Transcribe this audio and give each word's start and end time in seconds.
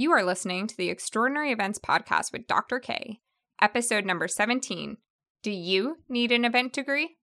You 0.00 0.12
are 0.12 0.22
listening 0.22 0.68
to 0.68 0.76
the 0.76 0.90
Extraordinary 0.90 1.50
Events 1.50 1.80
Podcast 1.80 2.30
with 2.30 2.46
Dr. 2.46 2.78
K, 2.78 3.18
episode 3.60 4.04
number 4.04 4.28
17. 4.28 4.96
Do 5.42 5.50
you 5.50 5.96
need 6.08 6.30
an 6.30 6.44
event 6.44 6.72
degree? 6.72 7.16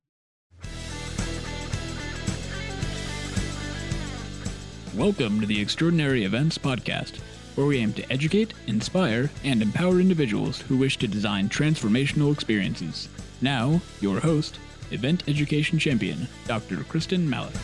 Welcome 4.94 5.40
to 5.40 5.46
the 5.46 5.62
Extraordinary 5.62 6.26
Events 6.26 6.58
Podcast, 6.58 7.20
where 7.56 7.66
we 7.66 7.78
aim 7.78 7.94
to 7.94 8.12
educate, 8.12 8.54
inspire, 8.68 9.30
and 9.46 9.62
empower 9.62 10.02
individuals 10.02 10.60
who 10.60 10.76
wish 10.76 10.98
to 10.98 11.08
design 11.08 11.48
transformational 11.48 12.34
experiences. 12.34 13.08
Now, 13.40 13.80
your 14.02 14.20
host, 14.20 14.60
Event 14.92 15.24
Education 15.30 15.80
Champion, 15.80 16.28
Dr. 16.46 16.76
Kristin 16.80 17.22
Malek. 17.22 17.56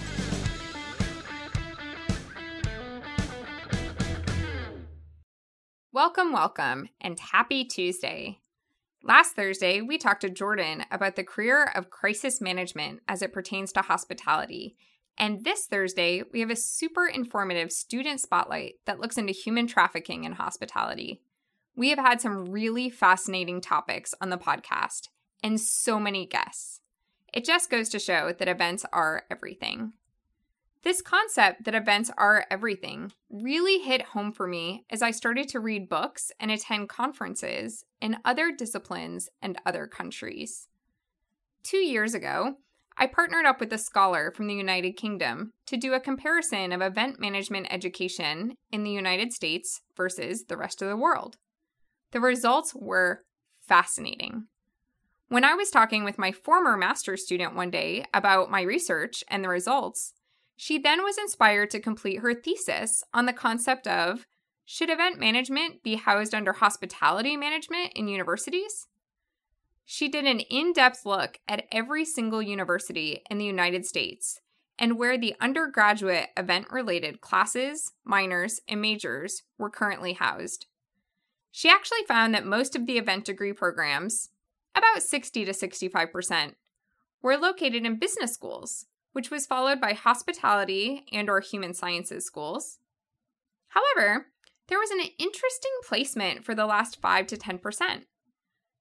Welcome, 6.04 6.34
welcome, 6.34 6.90
and 7.00 7.20
happy 7.20 7.64
Tuesday. 7.64 8.40
Last 9.04 9.36
Thursday, 9.36 9.82
we 9.82 10.00
talked 10.00 10.22
to 10.22 10.32
Jordan 10.32 10.84
about 10.90 11.16
the 11.16 11.24
career 11.24 11.72
of 11.76 11.92
crisis 11.92 12.42
management 12.42 13.02
as 13.08 13.22
it 13.22 13.32
pertains 13.32 13.72
to 13.74 13.84
hospitality. 13.84 14.76
And 15.16 15.44
this 15.44 15.68
Thursday, 15.68 16.24
we 16.34 16.40
have 16.40 16.50
a 16.50 16.56
super 16.56 17.06
informative 17.06 17.72
student 17.72 18.20
spotlight 18.20 18.78
that 18.88 19.00
looks 19.00 19.20
into 19.20 19.32
human 19.32 19.68
trafficking 19.68 20.24
in 20.24 20.32
hospitality. 20.32 21.22
We 21.76 21.90
have 21.90 22.00
had 22.00 22.20
some 22.20 22.50
really 22.50 22.90
fascinating 22.90 23.62
topics 23.62 24.16
on 24.20 24.32
the 24.32 24.40
podcast 24.40 25.10
and 25.44 25.62
so 25.62 26.00
many 26.00 26.26
guests. 26.26 26.82
It 27.32 27.46
just 27.46 27.70
goes 27.70 27.90
to 27.90 28.00
show 28.00 28.34
that 28.40 28.48
events 28.48 28.88
are 28.92 29.26
everything. 29.30 29.94
This 30.84 31.02
concept 31.04 31.66
that 31.66 31.76
events 31.76 32.10
are 32.18 32.46
everything 32.50 33.12
really 33.30 33.80
hit 33.80 34.02
home 34.02 34.32
for 34.32 34.48
me 34.48 34.84
as 34.90 35.04
I 35.04 35.12
started 35.12 35.48
to 35.50 35.60
read 35.60 35.88
books 35.88 36.32
and 36.40 36.50
attend 36.50 36.90
conferences 36.90 37.86
in 38.02 38.18
other 38.26 38.52
disciplines 38.52 39.30
and 39.44 39.62
other 39.64 39.86
countries. 39.86 40.68
Two 41.62 41.78
years 41.78 42.16
ago, 42.16 42.56
I 42.98 43.06
partnered 43.06 43.46
up 43.46 43.60
with 43.60 43.72
a 43.72 43.78
scholar 43.78 44.32
from 44.32 44.48
the 44.48 44.56
United 44.56 44.94
Kingdom 44.94 45.54
to 45.68 45.78
do 45.78 45.94
a 45.94 46.00
comparison 46.00 46.72
of 46.72 46.82
event 46.82 47.20
management 47.20 47.68
education 47.70 48.56
in 48.72 48.84
the 48.84 48.92
United 48.92 49.34
States 49.34 49.82
versus 49.96 50.46
the 50.46 50.58
rest 50.58 50.82
of 50.82 50.90
the 50.90 50.98
world. 50.98 51.38
The 52.12 52.20
results 52.20 52.74
were 52.76 53.22
fascinating. 53.62 54.48
When 55.30 55.46
I 55.46 55.54
was 55.54 55.70
talking 55.70 56.04
with 56.04 56.18
my 56.18 56.32
former 56.32 56.76
master's 56.76 57.24
student 57.24 57.56
one 57.56 57.70
day 57.70 58.04
about 58.14 58.52
my 58.52 58.64
research 58.64 59.24
and 59.30 59.44
the 59.44 59.50
results, 59.50 60.14
she 60.56 60.78
then 60.78 61.04
was 61.04 61.18
inspired 61.18 61.70
to 61.72 61.80
complete 61.80 62.20
her 62.20 62.34
thesis 62.34 63.04
on 63.14 63.26
the 63.26 63.34
concept 63.34 63.88
of 63.88 64.28
should 64.66 64.90
event 64.90 65.20
management 65.20 65.84
be 65.84 65.96
housed 65.96 66.34
under 66.34 66.54
hospitality 66.54 67.36
management 67.36 67.92
in 67.96 68.08
universities? 68.08 68.88
She 69.86 70.08
did 70.08 70.26
an 70.26 70.40
in 70.40 70.72
depth 70.72 71.06
look 71.06 71.40
at 71.48 71.66
every 71.72 72.06
single 72.06 72.42
university 72.42 73.24
in 73.30 73.38
the 73.38 73.46
United 73.46 73.86
States 73.86 74.40
and 74.80 74.98
where 74.98 75.18
the 75.18 75.36
undergraduate 75.42 76.30
event 76.38 76.68
related 76.72 77.22
classes, 77.22 77.92
minors, 78.06 78.62
and 78.68 78.82
majors 78.82 79.44
were 79.58 79.70
currently 79.70 80.14
housed. 80.14 80.66
She 81.52 81.70
actually 81.70 82.04
found 82.08 82.34
that 82.34 82.46
most 82.46 82.76
of 82.76 82.88
the 82.88 82.98
event 82.98 83.26
degree 83.26 83.54
programs, 83.54 84.30
about 84.74 85.04
60 85.04 85.46
to 85.46 85.52
65%, 85.52 86.56
were 87.22 87.38
located 87.38 87.86
in 87.86 88.00
business 88.00 88.34
schools 88.34 88.86
which 89.14 89.30
was 89.30 89.46
followed 89.46 89.82
by 89.82 89.94
hospitality 89.94 91.06
and 91.12 91.30
or 91.30 91.40
human 91.40 91.74
sciences 91.74 92.26
schools. 92.26 92.80
However, 93.70 94.28
there 94.68 94.80
was 94.80 94.92
an 94.92 95.02
interesting 95.20 95.72
placement 95.88 96.44
for 96.44 96.56
the 96.56 96.66
last 96.66 97.02
5 97.02 97.28
to 97.28 97.38
10%. 97.38 98.04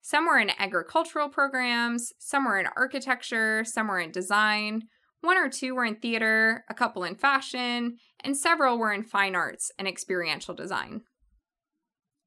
Some 0.02 0.26
were 0.26 0.38
in 0.38 0.50
agricultural 0.58 1.28
programs, 1.28 2.12
some 2.18 2.44
were 2.44 2.58
in 2.58 2.66
architecture, 2.76 3.64
some 3.64 3.88
were 3.88 4.00
in 4.00 4.12
design, 4.12 4.84
one 5.20 5.36
or 5.36 5.50
two 5.50 5.74
were 5.74 5.84
in 5.84 5.96
theater, 5.96 6.64
a 6.70 6.74
couple 6.74 7.04
in 7.04 7.14
fashion, 7.14 7.98
and 8.20 8.36
several 8.36 8.78
were 8.78 8.92
in 8.92 9.02
fine 9.02 9.34
arts 9.34 9.70
and 9.78 9.86
experiential 9.86 10.54
design. 10.54 11.02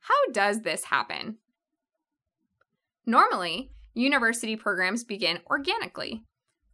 How 0.01 0.31
does 0.31 0.61
this 0.61 0.85
happen? 0.85 1.38
Normally, 3.06 3.72
university 3.94 4.56
programs 4.56 5.03
begin 5.03 5.39
organically 5.50 6.23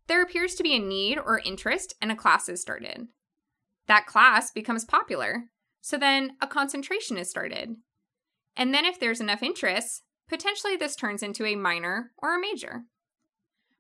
there 0.10 0.24
appears 0.24 0.56
to 0.56 0.64
be 0.64 0.76
a 0.76 0.80
need 0.80 1.20
or 1.20 1.40
interest 1.46 1.94
and 2.02 2.12
a 2.12 2.16
class 2.16 2.50
is 2.50 2.60
started. 2.60 3.08
That 3.88 4.08
class 4.08 4.52
becomes 4.52 4.84
popular, 4.84 5.46
so 5.82 5.98
then 5.98 6.32
a 6.42 6.48
concentration 6.48 7.18
is 7.18 7.30
started. 7.30 7.76
And 8.58 8.74
then, 8.74 8.86
if 8.86 9.00
there's 9.00 9.22
enough 9.22 9.44
interest, 9.44 10.04
potentially 10.28 10.76
this 10.76 10.96
turns 10.96 11.24
into 11.24 11.46
a 11.46 11.56
minor 11.56 12.12
or 12.18 12.36
a 12.36 12.42
major. 12.42 12.84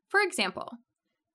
For 0.08 0.22
example, 0.22 0.78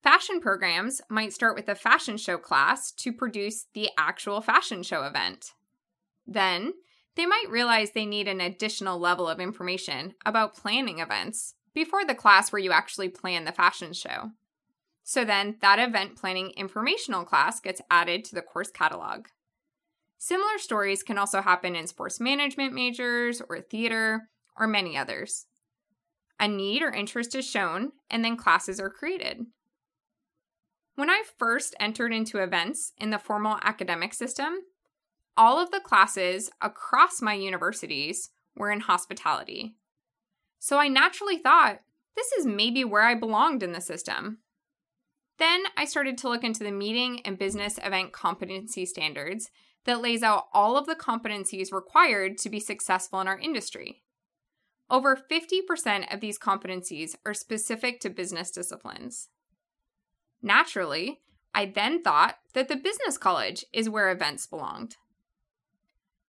fashion 0.02 0.40
programs 0.40 1.00
might 1.10 1.32
start 1.32 1.56
with 1.56 1.68
a 1.68 1.74
fashion 1.74 2.16
show 2.16 2.38
class 2.38 2.92
to 2.92 3.12
produce 3.12 3.66
the 3.74 3.90
actual 3.98 4.40
fashion 4.40 4.84
show 4.84 5.02
event. 5.02 5.52
Then, 6.26 6.72
they 7.16 7.26
might 7.26 7.50
realize 7.50 7.90
they 7.90 8.06
need 8.06 8.28
an 8.28 8.40
additional 8.40 8.98
level 8.98 9.28
of 9.28 9.40
information 9.40 10.14
about 10.24 10.56
planning 10.56 11.00
events 11.00 11.54
before 11.74 12.04
the 12.04 12.14
class 12.14 12.52
where 12.52 12.62
you 12.62 12.70
actually 12.70 13.08
plan 13.08 13.44
the 13.44 13.52
fashion 13.52 13.92
show. 13.92 14.30
So 15.04 15.24
then 15.24 15.56
that 15.60 15.78
event 15.78 16.16
planning 16.16 16.50
informational 16.56 17.24
class 17.24 17.60
gets 17.60 17.82
added 17.90 18.24
to 18.24 18.34
the 18.34 18.42
course 18.42 18.70
catalog. 18.70 19.26
Similar 20.16 20.56
stories 20.56 21.02
can 21.02 21.18
also 21.18 21.42
happen 21.42 21.76
in 21.76 21.86
sports 21.86 22.18
management 22.18 22.72
majors 22.72 23.42
or 23.46 23.60
theater 23.60 24.30
or 24.56 24.66
many 24.66 24.96
others. 24.96 25.44
A 26.40 26.48
need 26.48 26.82
or 26.82 26.90
interest 26.90 27.34
is 27.34 27.48
shown, 27.48 27.92
and 28.10 28.24
then 28.24 28.36
classes 28.36 28.80
are 28.80 28.90
created. 28.90 29.44
When 30.96 31.10
I 31.10 31.22
first 31.38 31.74
entered 31.78 32.12
into 32.12 32.42
events 32.42 32.92
in 32.98 33.10
the 33.10 33.18
formal 33.18 33.58
academic 33.62 34.14
system, 34.14 34.60
all 35.36 35.60
of 35.60 35.70
the 35.70 35.80
classes 35.80 36.50
across 36.62 37.20
my 37.20 37.34
universities 37.34 38.30
were 38.56 38.70
in 38.70 38.80
hospitality. 38.80 39.74
So 40.58 40.78
I 40.78 40.88
naturally 40.88 41.36
thought, 41.36 41.80
this 42.16 42.32
is 42.32 42.46
maybe 42.46 42.84
where 42.84 43.02
I 43.02 43.14
belonged 43.14 43.62
in 43.62 43.72
the 43.72 43.80
system. 43.80 44.38
Then 45.38 45.64
I 45.76 45.84
started 45.84 46.16
to 46.18 46.28
look 46.28 46.44
into 46.44 46.62
the 46.62 46.70
meeting 46.70 47.20
and 47.24 47.38
business 47.38 47.78
event 47.82 48.12
competency 48.12 48.86
standards 48.86 49.50
that 49.84 50.00
lays 50.00 50.22
out 50.22 50.46
all 50.52 50.76
of 50.76 50.86
the 50.86 50.94
competencies 50.94 51.72
required 51.72 52.38
to 52.38 52.48
be 52.48 52.60
successful 52.60 53.20
in 53.20 53.28
our 53.28 53.38
industry. 53.38 54.02
Over 54.90 55.16
50% 55.16 56.12
of 56.12 56.20
these 56.20 56.38
competencies 56.38 57.16
are 57.26 57.34
specific 57.34 58.00
to 58.00 58.10
business 58.10 58.50
disciplines. 58.50 59.28
Naturally, 60.42 61.20
I 61.54 61.66
then 61.66 62.02
thought 62.02 62.36
that 62.52 62.68
the 62.68 62.76
business 62.76 63.18
college 63.18 63.64
is 63.72 63.88
where 63.88 64.10
events 64.10 64.46
belonged. 64.46 64.96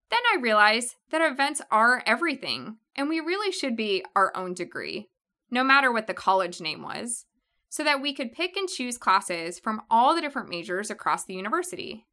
Then 0.09 0.21
I 0.33 0.39
realized 0.39 0.95
that 1.11 1.21
events 1.21 1.61
are 1.71 2.03
everything, 2.05 2.77
and 2.95 3.09
we 3.09 3.19
really 3.19 3.51
should 3.51 3.75
be 3.75 4.05
our 4.15 4.35
own 4.35 4.53
degree, 4.53 5.09
no 5.51 5.63
matter 5.63 5.91
what 5.91 6.07
the 6.07 6.13
college 6.13 6.61
name 6.61 6.81
was 6.81 7.25
so 7.69 7.83
that 7.83 8.01
we 8.01 8.13
could 8.13 8.31
pick 8.31 8.55
and 8.55 8.69
choose 8.69 8.97
classes 8.97 9.59
from 9.59 9.81
all 9.89 10.15
the 10.15 10.21
different 10.21 10.49
majors 10.49 10.89
across 10.89 11.25
the 11.25 11.33
university. 11.33 12.05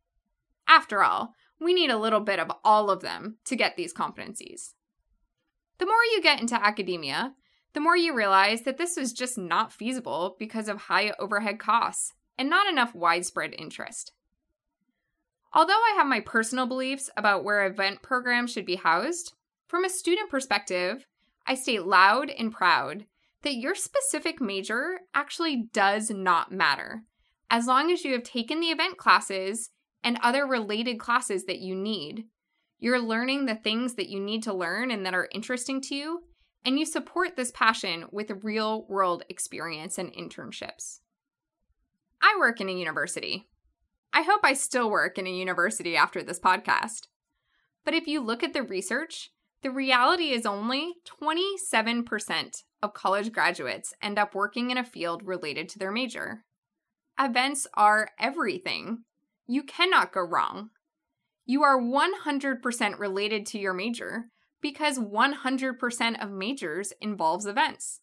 After 0.66 1.02
all, 1.02 1.34
we 1.60 1.74
need 1.74 1.90
a 1.90 1.98
little 1.98 2.20
bit 2.20 2.38
of 2.38 2.50
all 2.64 2.90
of 2.90 3.00
them 3.00 3.38
to 3.44 3.56
get 3.56 3.76
these 3.76 3.94
competencies. 3.94 4.72
The 5.78 5.86
more 5.86 6.04
you 6.14 6.22
get 6.22 6.40
into 6.40 6.54
academia, 6.54 7.34
the 7.74 7.80
more 7.80 7.96
you 7.96 8.14
realize 8.14 8.62
that 8.62 8.78
this 8.78 8.96
was 8.96 9.12
just 9.12 9.38
not 9.38 9.72
feasible 9.72 10.36
because 10.38 10.68
of 10.68 10.82
high 10.82 11.12
overhead 11.18 11.58
costs 11.58 12.12
and 12.36 12.50
not 12.50 12.68
enough 12.68 12.94
widespread 12.94 13.54
interest. 13.56 14.12
Although 15.54 15.72
I 15.72 15.94
have 15.96 16.06
my 16.06 16.20
personal 16.20 16.66
beliefs 16.66 17.10
about 17.16 17.44
where 17.44 17.66
event 17.66 18.02
programs 18.02 18.52
should 18.52 18.66
be 18.66 18.76
housed, 18.76 19.34
from 19.68 19.84
a 19.84 19.90
student 19.90 20.30
perspective, 20.30 21.06
I 21.46 21.54
state 21.54 21.84
loud 21.84 22.30
and 22.30 22.52
proud 22.52 23.06
that 23.42 23.56
your 23.56 23.74
specific 23.74 24.40
major 24.40 25.00
actually 25.14 25.68
does 25.72 26.10
not 26.10 26.52
matter. 26.52 27.02
As 27.50 27.66
long 27.66 27.90
as 27.90 28.04
you 28.04 28.12
have 28.12 28.22
taken 28.22 28.60
the 28.60 28.70
event 28.70 28.96
classes 28.96 29.70
and 30.02 30.18
other 30.22 30.46
related 30.46 30.98
classes 30.98 31.44
that 31.44 31.58
you 31.58 31.74
need, 31.74 32.24
you're 32.78 33.00
learning 33.00 33.46
the 33.46 33.54
things 33.54 33.94
that 33.94 34.08
you 34.08 34.20
need 34.20 34.42
to 34.44 34.54
learn 34.54 34.90
and 34.90 35.04
that 35.06 35.14
are 35.14 35.28
interesting 35.32 35.80
to 35.82 35.94
you, 35.94 36.22
and 36.64 36.78
you 36.78 36.86
support 36.86 37.36
this 37.36 37.50
passion 37.50 38.06
with 38.10 38.30
real 38.42 38.86
world 38.88 39.24
experience 39.28 39.98
and 39.98 40.12
internships. 40.12 41.00
I 42.20 42.36
work 42.38 42.60
in 42.60 42.68
a 42.68 42.72
university. 42.72 43.48
I 44.12 44.22
hope 44.22 44.40
I 44.44 44.52
still 44.52 44.90
work 44.90 45.18
in 45.18 45.26
a 45.26 45.30
university 45.30 45.96
after 45.96 46.22
this 46.22 46.38
podcast. 46.38 47.08
But 47.84 47.94
if 47.94 48.06
you 48.06 48.20
look 48.20 48.42
at 48.42 48.52
the 48.52 48.62
research, 48.62 49.30
the 49.62 49.70
reality 49.70 50.30
is 50.30 50.46
only 50.46 50.94
27% 51.20 52.62
of 52.82 52.94
college 52.94 53.32
graduates 53.32 53.94
end 54.02 54.18
up 54.18 54.34
working 54.34 54.70
in 54.70 54.78
a 54.78 54.84
field 54.84 55.22
related 55.24 55.68
to 55.70 55.78
their 55.78 55.92
major. 55.92 56.44
Events 57.18 57.66
are 57.74 58.10
everything. 58.18 59.04
You 59.46 59.62
cannot 59.62 60.12
go 60.12 60.22
wrong. 60.22 60.70
You 61.44 61.62
are 61.62 61.80
100% 61.80 62.98
related 62.98 63.46
to 63.46 63.58
your 63.58 63.74
major 63.74 64.26
because 64.60 64.98
100% 64.98 66.22
of 66.22 66.30
majors 66.30 66.92
involves 67.00 67.46
events. 67.46 68.00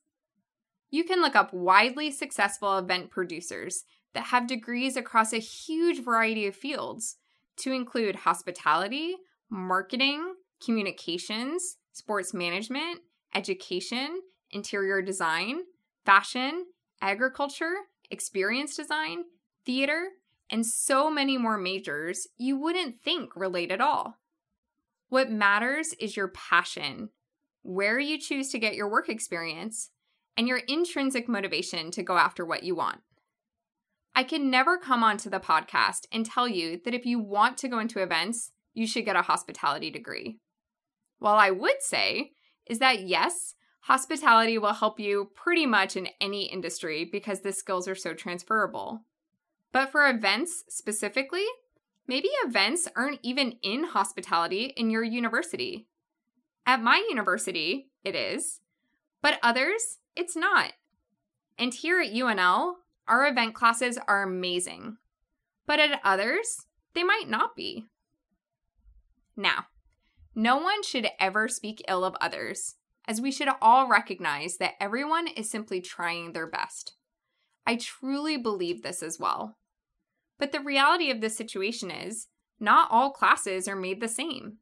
You 0.91 1.03
can 1.03 1.21
look 1.21 1.35
up 1.35 1.53
widely 1.53 2.11
successful 2.11 2.77
event 2.77 3.11
producers 3.11 3.85
that 4.13 4.25
have 4.25 4.47
degrees 4.47 4.97
across 4.97 5.33
a 5.33 5.39
huge 5.39 6.03
variety 6.03 6.47
of 6.47 6.55
fields 6.55 7.17
to 7.57 7.71
include 7.71 8.17
hospitality, 8.17 9.15
marketing, 9.49 10.33
communications, 10.63 11.77
sports 11.91 12.33
management, 12.33 13.01
education, 13.35 14.21
interior 14.51 15.01
design, 15.01 15.61
fashion, 16.05 16.65
agriculture, 17.01 17.73
experience 18.09 18.75
design, 18.75 19.23
theater, 19.65 20.09
and 20.49 20.65
so 20.65 21.09
many 21.09 21.37
more 21.37 21.57
majors 21.57 22.27
you 22.37 22.57
wouldn't 22.57 22.99
think 22.99 23.35
relate 23.35 23.71
at 23.71 23.81
all. 23.81 24.17
What 25.09 25.31
matters 25.31 25.93
is 25.99 26.17
your 26.17 26.27
passion, 26.27 27.09
where 27.61 27.99
you 27.99 28.19
choose 28.19 28.49
to 28.49 28.59
get 28.59 28.75
your 28.75 28.89
work 28.89 29.09
experience, 29.09 29.91
and 30.37 30.47
your 30.47 30.61
intrinsic 30.67 31.27
motivation 31.27 31.91
to 31.91 32.03
go 32.03 32.17
after 32.17 32.45
what 32.45 32.63
you 32.63 32.73
want. 32.73 33.01
I 34.15 34.23
can 34.23 34.49
never 34.49 34.77
come 34.77 35.03
onto 35.03 35.29
the 35.29 35.39
podcast 35.39 36.05
and 36.11 36.25
tell 36.25 36.47
you 36.47 36.79
that 36.85 36.93
if 36.93 37.05
you 37.05 37.19
want 37.19 37.57
to 37.59 37.67
go 37.67 37.79
into 37.79 38.01
events, 38.01 38.51
you 38.73 38.87
should 38.87 39.05
get 39.05 39.15
a 39.15 39.21
hospitality 39.21 39.89
degree. 39.89 40.39
While 41.19 41.35
I 41.35 41.51
would 41.51 41.81
say 41.81 42.31
is 42.65 42.79
that 42.79 43.01
yes, 43.01 43.55
hospitality 43.89 44.59
will 44.59 44.73
help 44.73 44.99
you 44.99 45.31
pretty 45.33 45.65
much 45.65 45.95
in 45.95 46.07
any 46.21 46.43
industry 46.43 47.09
because 47.11 47.41
the 47.41 47.51
skills 47.51 47.87
are 47.87 47.95
so 47.95 48.13
transferable. 48.13 49.03
But 49.71 49.91
for 49.91 50.07
events 50.07 50.63
specifically, 50.69 51.45
maybe 52.07 52.29
events 52.45 52.87
aren't 52.95 53.17
even 53.23 53.55
in 53.63 53.85
hospitality 53.85 54.73
in 54.77 54.91
your 54.91 55.03
university. 55.03 55.87
At 56.67 56.83
my 56.83 57.03
university, 57.09 57.89
it 58.03 58.15
is, 58.15 58.59
but 59.23 59.39
others, 59.41 59.97
it's 60.15 60.35
not. 60.35 60.73
And 61.57 61.73
here 61.73 61.99
at 61.99 62.13
UNL, 62.13 62.73
our 63.07 63.25
event 63.25 63.55
classes 63.55 63.97
are 64.07 64.21
amazing. 64.21 64.97
But 65.65 65.79
at 65.79 65.99
others, 66.03 66.67
they 66.93 67.03
might 67.03 67.27
not 67.27 67.55
be. 67.55 67.85
Now, 69.35 69.65
no 70.35 70.57
one 70.57 70.83
should 70.83 71.07
ever 71.19 71.47
speak 71.47 71.83
ill 71.87 72.05
of 72.05 72.15
others, 72.21 72.75
as 73.09 73.19
we 73.19 73.31
should 73.31 73.49
all 73.59 73.89
recognize 73.89 74.57
that 74.57 74.75
everyone 74.79 75.27
is 75.27 75.49
simply 75.49 75.81
trying 75.81 76.31
their 76.31 76.45
best. 76.45 76.93
I 77.65 77.75
truly 77.75 78.37
believe 78.37 78.83
this 78.83 79.01
as 79.01 79.19
well. 79.19 79.57
But 80.37 80.51
the 80.51 80.59
reality 80.59 81.09
of 81.09 81.19
this 81.19 81.35
situation 81.35 81.89
is, 81.89 82.27
not 82.59 82.87
all 82.91 83.09
classes 83.09 83.67
are 83.67 83.75
made 83.75 83.99
the 83.99 84.07
same. 84.07 84.57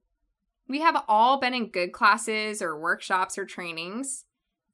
We 0.66 0.80
have 0.80 1.04
all 1.10 1.42
been 1.42 1.54
in 1.54 1.72
good 1.72 1.92
classes 1.92 2.62
or 2.62 2.80
workshops 2.80 3.38
or 3.38 3.46
trainings, 3.46 4.24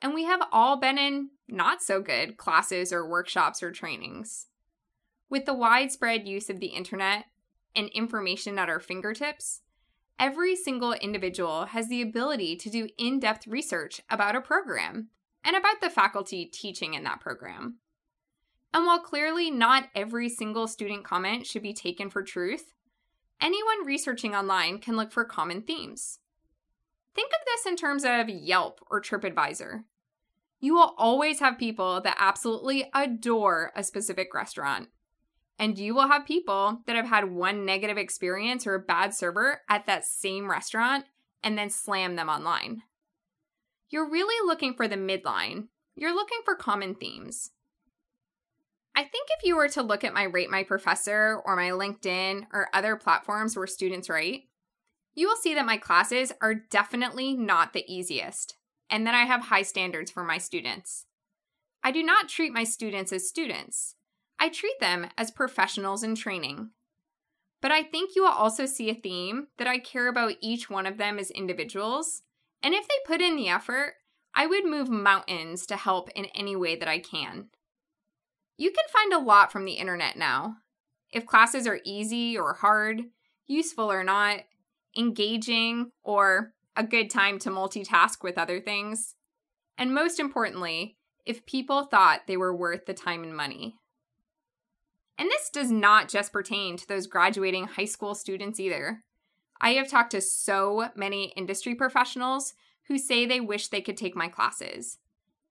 and 0.04 0.14
we 0.14 0.26
have 0.26 0.44
all 0.52 0.78
been 0.78 1.00
in 1.00 1.30
not 1.48 1.82
so 1.82 2.00
good 2.00 2.38
classes 2.38 2.94
or 2.94 3.10
workshops 3.10 3.64
or 3.64 3.72
trainings. 3.72 4.48
With 5.32 5.46
the 5.46 5.54
widespread 5.54 6.28
use 6.28 6.48
of 6.48 6.60
the 6.60 6.68
internet 6.68 7.26
and 7.76 7.90
information 7.90 8.60
at 8.60 8.70
our 8.70 8.80
fingertips, 8.80 9.62
every 10.20 10.56
single 10.56 10.94
individual 10.94 11.66
has 11.66 11.90
the 11.90 12.02
ability 12.02 12.56
to 12.58 12.70
do 12.70 12.88
in 12.98 13.20
depth 13.20 13.48
research 13.48 14.02
about 14.10 14.36
a 14.36 14.42
program 14.42 15.10
and 15.44 15.56
about 15.56 15.82
the 15.82 15.90
faculty 15.90 16.46
teaching 16.46 16.94
in 16.94 17.04
that 17.04 17.20
program. 17.20 17.78
And 18.74 18.86
while 18.86 19.00
clearly 19.00 19.52
not 19.52 19.90
every 19.94 20.30
single 20.30 20.68
student 20.68 21.04
comment 21.04 21.46
should 21.46 21.62
be 21.62 21.74
taken 21.74 22.10
for 22.10 22.24
truth, 22.24 22.74
anyone 23.40 23.86
researching 23.86 24.34
online 24.34 24.80
can 24.80 24.96
look 24.96 25.12
for 25.12 25.26
common 25.26 25.62
themes. 25.62 26.20
Think 27.14 27.32
of 27.32 27.46
this 27.46 27.66
in 27.68 27.76
terms 27.76 28.04
of 28.04 28.30
Yelp 28.30 28.80
or 28.90 29.00
TripAdvisor. 29.00 29.84
You 30.60 30.74
will 30.74 30.96
always 30.98 31.40
have 31.40 31.60
people 31.60 32.02
that 32.02 32.18
absolutely 32.18 32.90
adore 32.94 33.72
a 33.76 33.84
specific 33.84 34.34
restaurant. 34.34 34.88
And 35.60 35.78
you 35.78 35.94
will 35.94 36.08
have 36.08 36.26
people 36.26 36.82
that 36.88 36.96
have 36.96 37.08
had 37.08 37.32
one 37.32 37.66
negative 37.66 37.98
experience 37.98 38.66
or 38.66 38.76
a 38.76 38.80
bad 38.80 39.14
server 39.14 39.62
at 39.70 39.86
that 39.86 40.06
same 40.06 40.50
restaurant 40.50 41.06
and 41.44 41.58
then 41.58 41.70
slam 41.70 42.16
them 42.16 42.30
online. 42.30 42.82
You're 43.90 44.10
really 44.10 44.48
looking 44.48 44.74
for 44.74 44.88
the 44.88 44.96
midline. 44.96 45.68
You're 45.96 46.16
looking 46.16 46.40
for 46.44 46.56
common 46.56 46.96
themes. 46.96 47.52
I 48.96 49.04
think 49.04 49.30
if 49.38 49.46
you 49.46 49.56
were 49.56 49.70
to 49.70 49.82
look 49.82 50.04
at 50.04 50.14
my 50.14 50.24
Rate 50.24 50.50
My 50.50 50.64
Professor 50.64 51.42
or 51.46 51.56
my 51.56 51.70
LinkedIn 51.70 52.48
or 52.52 52.70
other 52.74 52.96
platforms 52.96 53.56
where 53.56 53.68
students 53.68 54.10
write, 54.10 54.44
you 55.16 55.28
will 55.28 55.36
see 55.36 55.54
that 55.54 55.66
my 55.66 55.78
classes 55.78 56.32
are 56.42 56.56
definitely 56.56 57.34
not 57.34 57.74
the 57.74 57.86
easiest 57.88 58.56
and 58.90 59.06
that 59.08 59.16
I 59.16 59.24
have 59.24 59.46
high 59.46 59.62
standards 59.62 60.12
for 60.12 60.24
my 60.24 60.38
students. 60.38 61.06
I 61.84 61.92
do 61.92 62.04
not 62.04 62.30
treat 62.30 62.54
my 62.54 62.64
students 62.64 63.12
as 63.12 63.28
students, 63.28 63.96
I 64.44 64.50
treat 64.50 64.78
them 64.82 65.08
as 65.18 65.32
professionals 65.32 66.04
in 66.04 66.16
training. 66.16 66.72
But 67.62 67.72
I 67.72 67.82
think 67.82 68.14
you 68.14 68.24
will 68.24 68.32
also 68.32 68.66
see 68.66 68.90
a 68.90 68.94
theme 68.94 69.48
that 69.58 69.68
I 69.68 69.80
care 69.80 70.10
about 70.10 70.34
each 70.42 70.70
one 70.70 70.86
of 70.86 70.98
them 70.98 71.18
as 71.18 71.32
individuals, 71.32 72.24
and 72.62 72.74
if 72.74 72.86
they 72.86 72.94
put 73.08 73.22
in 73.22 73.38
the 73.38 73.48
effort, 73.48 73.94
I 74.36 74.46
would 74.48 74.66
move 74.66 74.90
mountains 74.90 75.66
to 75.68 75.78
help 75.78 76.10
in 76.10 76.26
any 76.36 76.58
way 76.58 76.76
that 76.76 76.90
I 76.90 77.00
can. 77.00 77.52
You 78.58 78.72
can 78.72 78.84
find 78.92 79.14
a 79.14 79.26
lot 79.26 79.50
from 79.50 79.64
the 79.64 79.76
internet 79.76 80.18
now. 80.18 80.58
If 81.10 81.26
classes 81.26 81.66
are 81.66 81.80
easy 81.86 82.38
or 82.38 82.56
hard, 82.56 83.04
useful 83.48 83.90
or 83.90 84.04
not, 84.04 84.42
engaging 84.98 85.92
or 86.04 86.52
a 86.76 86.84
good 86.84 87.10
time 87.10 87.40
to 87.40 87.50
multitask 87.50 88.22
with 88.22 88.38
other 88.38 88.60
things, 88.60 89.16
and 89.78 89.94
most 89.94 90.20
importantly, 90.20 90.98
if 91.26 91.46
people 91.46 91.84
thought 91.84 92.28
they 92.28 92.36
were 92.36 92.54
worth 92.54 92.86
the 92.86 92.94
time 92.94 93.24
and 93.24 93.34
money. 93.34 93.78
And 95.18 95.30
this 95.30 95.50
does 95.50 95.72
not 95.72 96.10
just 96.10 96.34
pertain 96.34 96.78
to 96.78 96.88
those 96.88 97.08
graduating 97.08 97.68
high 97.68 97.86
school 97.86 98.16
students 98.16 98.60
either. 98.60 99.04
I 99.62 99.74
have 99.74 99.90
talked 99.90 100.12
to 100.12 100.22
so 100.22 100.90
many 100.96 101.34
industry 101.38 101.76
professionals 101.76 102.54
who 102.88 102.98
say 102.98 103.26
they 103.26 103.40
wish 103.40 103.68
they 103.68 103.82
could 103.82 103.98
take 103.98 104.16
my 104.16 104.28
classes. 104.28 104.98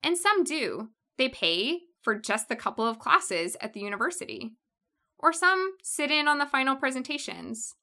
And 0.02 0.18
some 0.18 0.44
do. 0.44 0.90
They 1.16 1.28
pay 1.28 1.80
for 2.02 2.14
just 2.14 2.48
the 2.48 2.56
couple 2.56 2.86
of 2.86 2.98
classes 2.98 3.56
at 3.60 3.72
the 3.72 3.80
university. 3.80 4.52
Or 5.18 5.32
some 5.32 5.76
sit 5.82 6.10
in 6.10 6.26
on 6.26 6.38
the 6.38 6.46
final 6.46 6.74
presentations. 6.76 7.76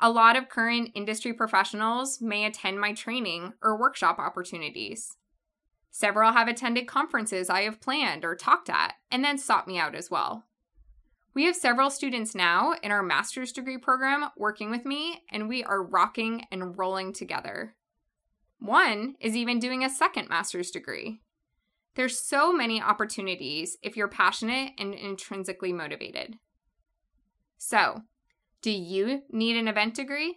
A 0.00 0.10
lot 0.10 0.36
of 0.36 0.48
current 0.48 0.92
industry 0.94 1.32
professionals 1.32 2.20
may 2.20 2.44
attend 2.44 2.80
my 2.80 2.92
training 2.92 3.54
or 3.60 3.76
workshop 3.76 4.20
opportunities. 4.20 5.16
Several 5.90 6.32
have 6.32 6.46
attended 6.46 6.86
conferences 6.86 7.50
I 7.50 7.62
have 7.62 7.80
planned 7.80 8.24
or 8.24 8.36
talked 8.36 8.70
at 8.70 8.94
and 9.10 9.24
then 9.24 9.38
sought 9.38 9.66
me 9.66 9.78
out 9.78 9.96
as 9.96 10.10
well. 10.10 10.44
We 11.34 11.44
have 11.44 11.56
several 11.56 11.90
students 11.90 12.34
now 12.34 12.74
in 12.82 12.90
our 12.90 13.02
master's 13.02 13.52
degree 13.52 13.78
program 13.78 14.30
working 14.36 14.70
with 14.70 14.84
me, 14.84 15.22
and 15.30 15.48
we 15.48 15.62
are 15.62 15.82
rocking 15.82 16.46
and 16.50 16.76
rolling 16.76 17.12
together. 17.12 17.74
One 18.58 19.14
is 19.20 19.36
even 19.36 19.60
doing 19.60 19.84
a 19.84 19.90
second 19.90 20.28
master's 20.28 20.70
degree. 20.70 21.20
There's 21.94 22.18
so 22.18 22.52
many 22.52 22.80
opportunities 22.80 23.76
if 23.82 23.96
you're 23.96 24.08
passionate 24.08 24.72
and 24.78 24.94
intrinsically 24.94 25.72
motivated. 25.72 26.38
So, 27.56 28.02
do 28.62 28.70
you 28.70 29.22
need 29.30 29.56
an 29.56 29.68
event 29.68 29.94
degree? 29.94 30.36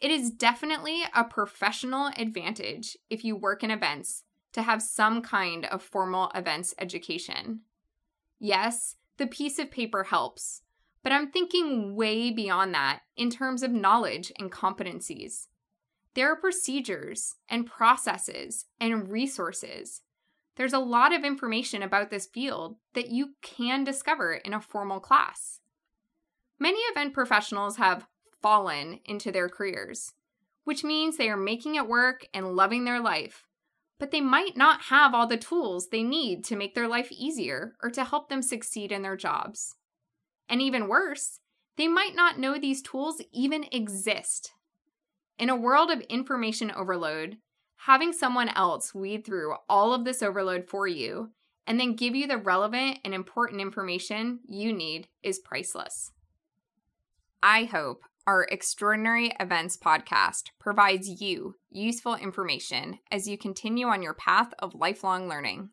It 0.00 0.10
is 0.10 0.30
definitely 0.30 1.02
a 1.14 1.24
professional 1.24 2.10
advantage 2.16 2.96
if 3.08 3.24
you 3.24 3.36
work 3.36 3.62
in 3.62 3.70
events 3.70 4.24
to 4.52 4.62
have 4.62 4.82
some 4.82 5.22
kind 5.22 5.64
of 5.66 5.82
formal 5.82 6.30
events 6.34 6.74
education. 6.78 7.60
Yes, 8.38 8.96
the 9.18 9.26
piece 9.26 9.58
of 9.58 9.70
paper 9.70 10.04
helps, 10.04 10.62
but 11.02 11.12
I'm 11.12 11.30
thinking 11.30 11.94
way 11.94 12.30
beyond 12.30 12.74
that 12.74 13.00
in 13.16 13.30
terms 13.30 13.62
of 13.62 13.72
knowledge 13.72 14.32
and 14.38 14.50
competencies. 14.50 15.46
There 16.14 16.30
are 16.30 16.36
procedures 16.36 17.36
and 17.48 17.66
processes 17.66 18.66
and 18.80 19.10
resources 19.10 20.02
there's 20.56 20.72
a 20.72 20.78
lot 20.78 21.14
of 21.14 21.24
information 21.24 21.82
about 21.82 22.10
this 22.10 22.26
field 22.26 22.76
that 22.94 23.08
you 23.08 23.30
can 23.40 23.84
discover 23.84 24.34
in 24.34 24.52
a 24.52 24.60
formal 24.60 25.00
class. 25.00 25.60
Many 26.58 26.78
event 26.80 27.14
professionals 27.14 27.76
have 27.78 28.06
fallen 28.42 29.00
into 29.04 29.32
their 29.32 29.48
careers, 29.48 30.12
which 30.64 30.84
means 30.84 31.16
they 31.16 31.30
are 31.30 31.36
making 31.36 31.76
it 31.76 31.88
work 31.88 32.26
and 32.34 32.54
loving 32.54 32.84
their 32.84 33.00
life, 33.00 33.44
but 34.02 34.10
they 34.10 34.20
might 34.20 34.56
not 34.56 34.82
have 34.86 35.14
all 35.14 35.28
the 35.28 35.36
tools 35.36 35.86
they 35.86 36.02
need 36.02 36.42
to 36.42 36.56
make 36.56 36.74
their 36.74 36.88
life 36.88 37.06
easier 37.12 37.76
or 37.80 37.88
to 37.88 38.02
help 38.02 38.28
them 38.28 38.42
succeed 38.42 38.90
in 38.90 39.02
their 39.02 39.14
jobs. 39.14 39.76
And 40.48 40.60
even 40.60 40.88
worse, 40.88 41.38
they 41.76 41.86
might 41.86 42.16
not 42.16 42.36
know 42.36 42.58
these 42.58 42.82
tools 42.82 43.22
even 43.30 43.64
exist. 43.70 44.54
In 45.38 45.48
a 45.48 45.54
world 45.54 45.88
of 45.92 46.00
information 46.00 46.72
overload, 46.72 47.36
having 47.76 48.12
someone 48.12 48.48
else 48.48 48.92
weed 48.92 49.24
through 49.24 49.54
all 49.68 49.94
of 49.94 50.04
this 50.04 50.20
overload 50.20 50.68
for 50.68 50.88
you 50.88 51.30
and 51.64 51.78
then 51.78 51.94
give 51.94 52.16
you 52.16 52.26
the 52.26 52.38
relevant 52.38 52.98
and 53.04 53.14
important 53.14 53.60
information 53.60 54.40
you 54.48 54.72
need 54.72 55.06
is 55.22 55.38
priceless. 55.38 56.10
I 57.40 57.66
hope 57.66 58.02
our 58.26 58.44
Extraordinary 58.50 59.32
Events 59.40 59.76
podcast 59.76 60.50
provides 60.60 61.20
you 61.20 61.56
useful 61.70 62.14
information 62.14 62.98
as 63.10 63.26
you 63.26 63.36
continue 63.36 63.88
on 63.88 64.02
your 64.02 64.14
path 64.14 64.52
of 64.60 64.74
lifelong 64.74 65.28
learning. 65.28 65.70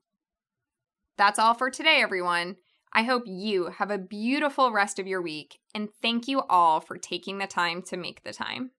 That's 1.17 1.37
all 1.37 1.53
for 1.53 1.69
today, 1.69 2.01
everyone. 2.01 2.55
I 2.91 3.03
hope 3.03 3.23
you 3.27 3.67
have 3.77 3.91
a 3.91 3.99
beautiful 3.99 4.71
rest 4.71 4.97
of 4.97 5.05
your 5.05 5.21
week, 5.21 5.59
and 5.75 5.89
thank 6.01 6.27
you 6.27 6.41
all 6.49 6.79
for 6.79 6.97
taking 6.97 7.37
the 7.37 7.45
time 7.45 7.83
to 7.83 7.97
make 7.97 8.23
the 8.23 8.33
time. 8.33 8.71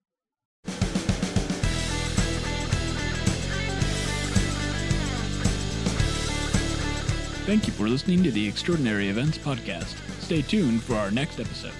Thank 7.45 7.67
you 7.67 7.73
for 7.73 7.87
listening 7.87 8.21
to 8.23 8.31
the 8.31 8.47
Extraordinary 8.47 9.07
Events 9.07 9.37
Podcast. 9.37 9.95
Stay 10.21 10.41
tuned 10.41 10.83
for 10.83 10.95
our 10.95 11.09
next 11.09 11.39
episode. 11.39 11.73